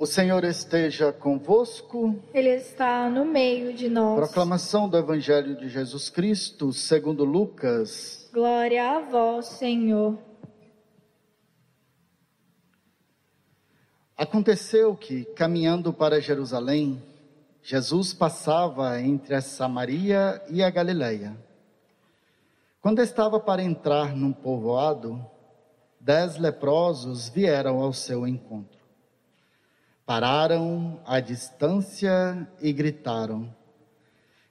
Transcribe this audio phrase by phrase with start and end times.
[0.00, 2.14] O Senhor esteja convosco.
[2.32, 4.16] Ele está no meio de nós.
[4.16, 8.30] Proclamação do Evangelho de Jesus Cristo, segundo Lucas.
[8.32, 10.16] Glória a vós, Senhor.
[14.16, 17.02] Aconteceu que, caminhando para Jerusalém,
[17.60, 21.36] Jesus passava entre a Samaria e a Galileia.
[22.80, 25.20] Quando estava para entrar num povoado,
[25.98, 28.77] dez leprosos vieram ao seu encontro.
[30.08, 33.54] Pararam à distância e gritaram: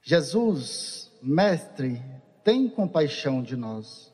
[0.04, 2.00] Jesus, mestre,
[2.44, 4.14] tem compaixão de nós.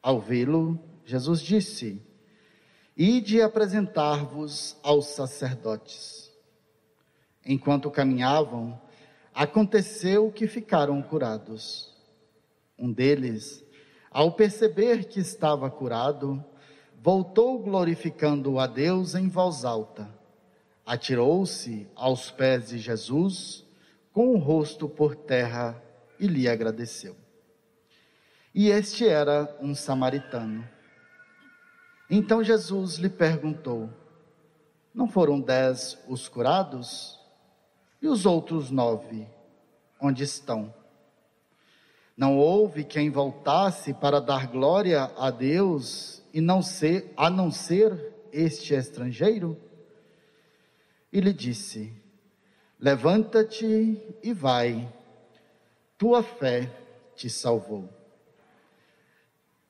[0.00, 2.00] Ao vê-lo, Jesus disse:
[2.96, 6.30] Ide apresentar-vos aos sacerdotes.
[7.44, 8.80] Enquanto caminhavam,
[9.34, 11.92] aconteceu que ficaram curados.
[12.78, 13.64] Um deles,
[14.08, 16.44] ao perceber que estava curado,
[17.02, 20.21] voltou glorificando a Deus em voz alta.
[20.84, 23.64] Atirou-se aos pés de Jesus,
[24.12, 25.80] com o rosto por terra,
[26.18, 27.16] e lhe agradeceu.
[28.54, 30.68] E este era um samaritano.
[32.10, 33.88] Então Jesus lhe perguntou:
[34.94, 37.18] Não foram dez os curados?
[38.00, 39.26] E os outros nove,
[40.00, 40.74] onde estão?
[42.16, 48.12] Não houve quem voltasse para dar glória a Deus e não ser, a não ser
[48.32, 49.56] este estrangeiro?
[51.12, 51.92] E lhe disse:
[52.80, 54.88] Levanta-te e vai,
[55.98, 56.68] tua fé
[57.14, 57.88] te salvou.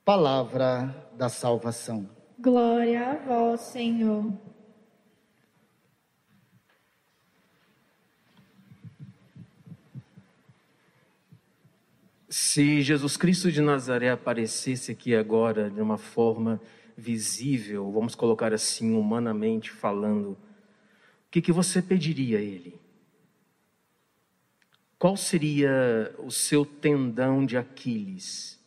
[0.04, 2.08] Palavra da salvação.
[2.38, 4.32] Glória a vós, Senhor.
[12.28, 16.60] Se Jesus Cristo de Nazaré aparecesse aqui agora de uma forma
[16.96, 20.36] visível, vamos colocar assim, humanamente falando,
[21.32, 22.78] que, que você pediria a Ele?
[24.98, 28.60] Qual seria o seu tendão de Aquiles?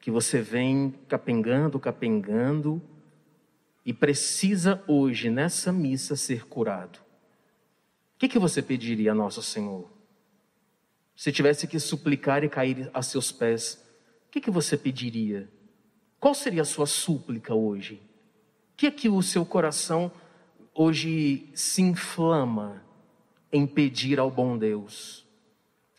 [0.00, 2.82] Que você vem capengando, capengando
[3.86, 6.98] e precisa hoje, nessa missa, ser curado.
[6.98, 9.88] O que, que você pediria a Nosso Senhor?
[11.14, 13.80] Se tivesse que suplicar e cair a seus pés,
[14.26, 15.48] o que, que você pediria?
[16.18, 17.94] Qual seria a sua súplica hoje?
[18.72, 20.10] O que é que o seu coração
[20.74, 22.82] hoje se inflama
[23.52, 25.24] em pedir ao bom Deus?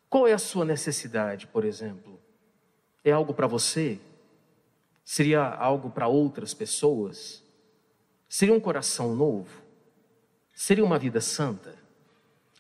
[0.09, 2.19] Qual é a sua necessidade, por exemplo?
[3.03, 3.99] É algo para você?
[5.03, 7.43] Seria algo para outras pessoas?
[8.27, 9.61] Seria um coração novo?
[10.53, 11.75] Seria uma vida santa?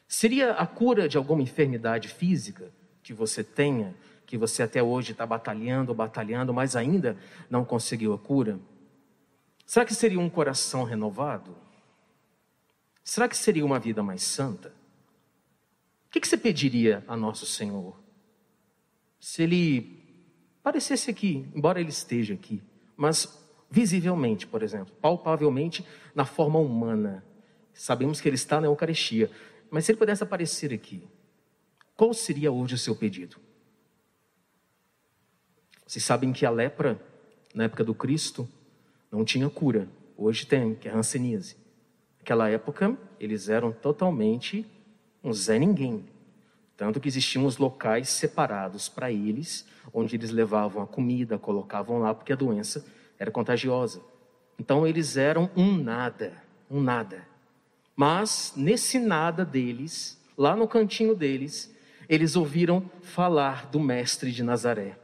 [0.07, 2.71] Seria a cura de alguma enfermidade física
[3.01, 3.95] que você tenha,
[4.25, 7.17] que você até hoje está batalhando, batalhando, mas ainda
[7.49, 8.59] não conseguiu a cura?
[9.65, 11.64] Será que seria um coração renovado?
[13.05, 14.73] Será que seria uma vida mais santa?
[16.07, 17.95] O que, você pediria a nosso Senhor?
[19.19, 20.03] Se Ele
[20.59, 22.63] aparecesse aqui, embora Ele esteja aqui,
[22.97, 25.85] mas visivelmente, por exemplo, palpavelmente,
[26.15, 27.23] na forma humana.
[27.75, 29.29] Sabemos que Ele está na Eucaristia,
[29.69, 31.07] mas se ele pudesse aparecer aqui,
[31.95, 33.37] qual seria hoje o seu pedido?
[35.85, 36.99] Vocês sabem que a lepra,
[37.53, 38.49] na época do Cristo,
[39.11, 39.87] não tinha cura.
[40.17, 41.64] Hoje tem, que é a hanseníase.
[42.25, 44.65] Naquela época, eles eram totalmente
[45.23, 46.03] um Zé Ninguém.
[46.75, 49.63] Tanto que existiam os locais separados para eles,
[49.93, 52.83] onde eles levavam a comida, colocavam lá, porque a doença
[53.19, 54.01] era contagiosa.
[54.57, 56.33] Então eles eram um nada,
[56.67, 57.27] um nada.
[57.95, 61.71] Mas nesse nada deles, lá no cantinho deles,
[62.09, 64.97] eles ouviram falar do mestre de Nazaré.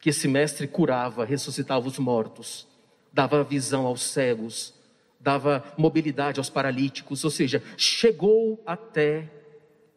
[0.00, 2.66] Que esse mestre curava, ressuscitava os mortos,
[3.12, 4.77] dava visão aos cegos,
[5.20, 9.28] dava mobilidade aos paralíticos, ou seja, chegou até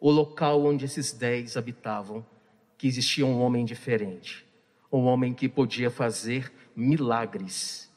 [0.00, 2.24] o local onde esses dez habitavam,
[2.76, 4.44] que existia um homem diferente,
[4.90, 7.90] um homem que podia fazer milagres.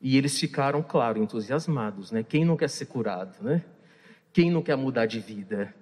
[0.00, 2.22] E eles ficaram, claro, entusiasmados, né?
[2.22, 3.64] Quem não quer ser curado, né?
[4.32, 5.74] Quem não quer mudar de vida?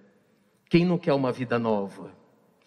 [0.71, 2.11] Quem não quer uma vida nova?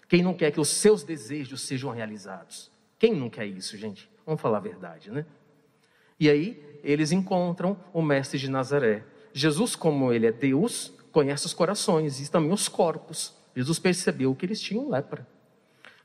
[0.08, 2.72] Quem não quer que os seus desejos sejam realizados?
[3.00, 4.10] Quem não quer isso, gente?
[4.26, 5.26] Vamos falar a verdade, né?
[6.20, 9.06] E aí, eles encontram o mestre de Nazaré.
[9.34, 13.34] Jesus, como ele é Deus, conhece os corações e também os corpos.
[13.56, 15.28] Jesus percebeu que eles tinham lepra.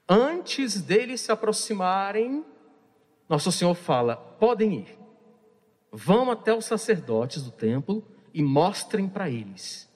[0.08, 2.44] Antes deles se aproximarem,
[3.28, 5.04] Nosso Senhor fala: podem ir
[5.94, 9.88] vão até os sacerdotes do templo e mostrem para eles.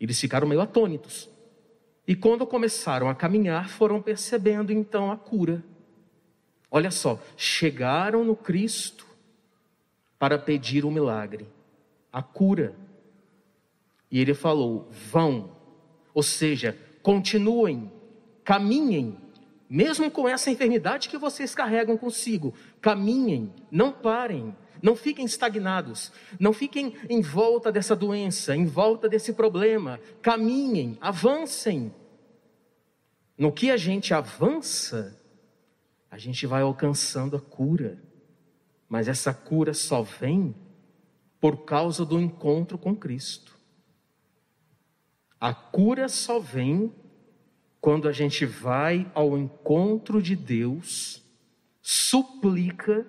[0.00, 1.28] Eles ficaram meio atônitos.
[2.06, 5.64] E quando começaram a caminhar, foram percebendo então a cura.
[6.70, 9.06] Olha só, chegaram no Cristo
[10.24, 11.46] para pedir o milagre.
[12.10, 12.74] a cura.
[14.10, 15.54] E ele falou: vão,
[16.14, 17.92] ou seja, continuem,
[18.42, 19.18] caminhem,
[19.68, 26.10] mesmo com essa enfermidade que vocês carregam consigo, caminhem, não parem, não fiquem estagnados,
[26.40, 31.92] não fiquem em volta dessa doença, em volta desse problema, caminhem, avancem.
[33.36, 35.20] No que a gente avança,
[36.10, 37.98] a gente vai alcançando a cura,
[38.94, 40.54] mas essa cura só vem
[41.40, 43.58] por causa do encontro com Cristo.
[45.40, 46.94] A cura só vem
[47.80, 51.24] quando a gente vai ao encontro de Deus,
[51.82, 53.04] suplica,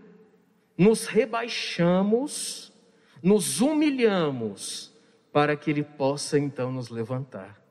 [0.76, 2.74] nos rebaixamos,
[3.22, 4.92] nos humilhamos,
[5.32, 7.64] para que Ele possa então nos levantar.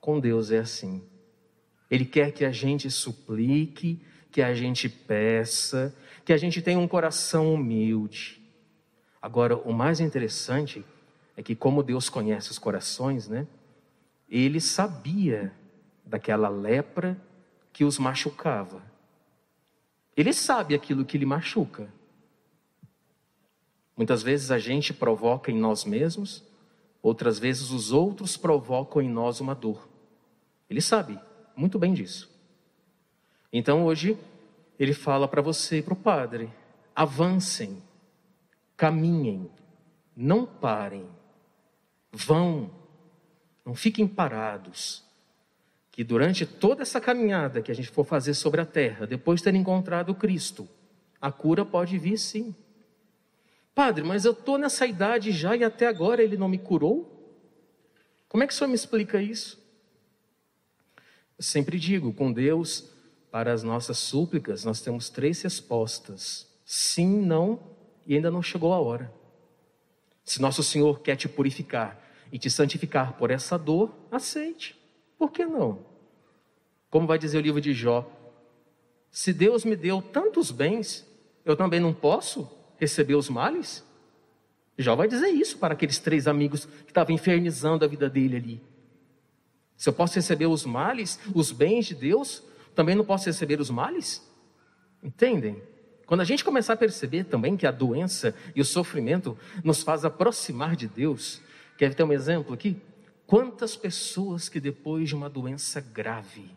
[0.00, 1.04] Com Deus é assim.
[1.88, 4.02] Ele quer que a gente suplique,
[4.32, 8.40] que a gente peça, que a gente tenha um coração humilde.
[9.20, 10.84] Agora, o mais interessante
[11.36, 13.46] é que, como Deus conhece os corações, né?
[14.28, 15.52] Ele sabia
[16.04, 17.20] daquela lepra
[17.72, 18.82] que os machucava.
[20.16, 21.88] Ele sabe aquilo que lhe machuca.
[23.96, 26.42] Muitas vezes a gente provoca em nós mesmos,
[27.02, 29.88] outras vezes os outros provocam em nós uma dor.
[30.68, 31.18] Ele sabe
[31.56, 32.30] muito bem disso.
[33.52, 34.18] Então hoje
[34.78, 36.50] ele fala para você e para o padre:
[36.94, 37.82] avancem,
[38.76, 39.50] caminhem,
[40.16, 41.08] não parem,
[42.12, 42.70] vão,
[43.64, 45.02] não fiquem parados.
[45.90, 49.44] Que durante toda essa caminhada que a gente for fazer sobre a terra, depois de
[49.44, 50.68] ter encontrado Cristo,
[51.20, 52.54] a cura pode vir sim.
[53.74, 57.10] Padre, mas eu estou nessa idade já e até agora ele não me curou?
[58.28, 59.62] Como é que o senhor me explica isso?
[61.38, 62.93] Eu sempre digo, com Deus,
[63.34, 67.58] para as nossas súplicas, nós temos três respostas: sim, não
[68.06, 69.12] e ainda não chegou a hora.
[70.22, 72.00] Se nosso Senhor quer te purificar
[72.30, 74.80] e te santificar por essa dor, aceite.
[75.18, 75.84] Por que não?
[76.88, 78.08] Como vai dizer o livro de Jó:
[79.10, 81.04] se Deus me deu tantos bens,
[81.44, 83.84] eu também não posso receber os males?
[84.78, 88.62] Jó vai dizer isso para aqueles três amigos que estavam infernizando a vida dele ali.
[89.76, 93.70] Se eu posso receber os males, os bens de Deus, também não posso receber os
[93.70, 94.22] males?
[95.02, 95.62] Entendem?
[96.06, 100.04] Quando a gente começar a perceber também que a doença e o sofrimento nos faz
[100.04, 101.40] aproximar de Deus,
[101.78, 102.76] quer ter um exemplo aqui?
[103.26, 106.50] Quantas pessoas que depois de uma doença grave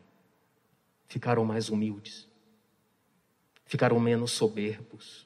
[1.08, 2.28] ficaram mais humildes,
[3.66, 5.25] ficaram menos soberbos,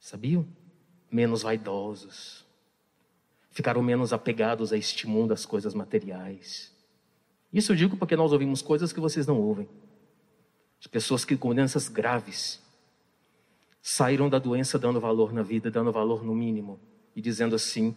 [0.00, 0.46] sabiam?
[1.10, 2.44] Menos vaidosos,
[3.50, 6.71] ficaram menos apegados a este mundo, às coisas materiais
[7.52, 9.68] isso eu digo porque nós ouvimos coisas que vocês não ouvem.
[10.80, 12.60] De pessoas que com doenças graves
[13.80, 16.80] saíram da doença dando valor na vida, dando valor no mínimo
[17.14, 17.96] e dizendo assim: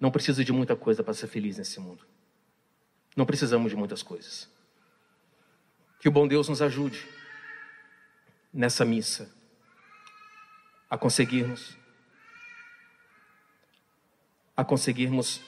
[0.00, 2.04] não preciso de muita coisa para ser feliz nesse mundo.
[3.16, 4.48] Não precisamos de muitas coisas.
[5.98, 7.06] Que o bom Deus nos ajude
[8.52, 9.30] nessa missa
[10.90, 11.76] a conseguirmos
[14.56, 15.42] a conseguirmos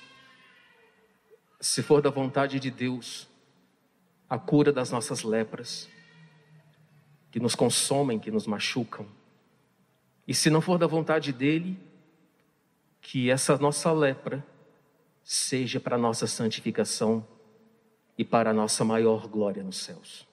[1.61, 3.28] se for da vontade de Deus
[4.29, 5.89] a cura das nossas lepras,
[7.31, 9.07] que nos consomem, que nos machucam.
[10.27, 11.79] E se não for da vontade dele,
[13.01, 14.45] que essa nossa lepra
[15.25, 17.27] seja para a nossa santificação
[18.19, 20.28] e para a nossa maior glória nos céus.